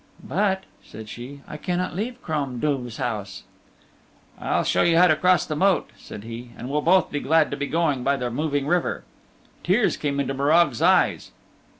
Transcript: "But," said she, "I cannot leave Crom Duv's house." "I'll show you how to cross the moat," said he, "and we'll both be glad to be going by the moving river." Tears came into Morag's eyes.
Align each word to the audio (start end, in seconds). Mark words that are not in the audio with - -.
"But," 0.27 0.63
said 0.83 1.09
she, 1.09 1.41
"I 1.47 1.57
cannot 1.57 1.95
leave 1.95 2.23
Crom 2.23 2.59
Duv's 2.59 2.97
house." 2.97 3.43
"I'll 4.39 4.63
show 4.63 4.81
you 4.81 4.97
how 4.97 5.05
to 5.05 5.15
cross 5.15 5.45
the 5.45 5.55
moat," 5.55 5.91
said 5.95 6.23
he, 6.23 6.49
"and 6.57 6.71
we'll 6.71 6.81
both 6.81 7.11
be 7.11 7.19
glad 7.19 7.51
to 7.51 7.55
be 7.57 7.67
going 7.67 8.03
by 8.03 8.17
the 8.17 8.31
moving 8.31 8.65
river." 8.65 9.03
Tears 9.61 9.97
came 9.97 10.19
into 10.19 10.33
Morag's 10.33 10.81
eyes. 10.81 11.29